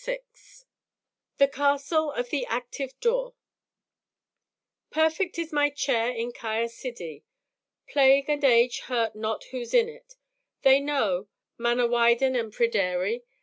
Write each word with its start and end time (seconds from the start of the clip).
VI 0.03 0.21
THE 1.37 1.47
CASTLE 1.47 2.13
OF 2.13 2.31
THE 2.31 2.47
ACTIVE 2.47 2.99
DOOR 3.01 3.35
Perfect 4.89 5.37
is 5.37 5.53
my 5.53 5.69
chair 5.69 6.09
in 6.09 6.31
Caer 6.31 6.67
Sidi; 6.69 7.23
Plague 7.87 8.27
and 8.27 8.43
age 8.43 8.79
hurt 8.89 9.15
not 9.15 9.43
who's 9.51 9.75
in 9.75 9.87
it 9.87 10.15
They 10.63 10.79
know, 10.79 11.27
Manawydan 11.59 12.35
and 12.35 12.51
Pryderi. 12.51 13.21